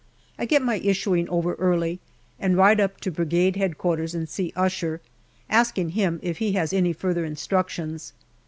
[0.39, 1.99] I get my issuing over early,
[2.39, 3.91] and ride up to Brigade H.Q.
[4.15, 4.99] and see Usher,
[5.47, 8.11] asking him if he has any further instructions.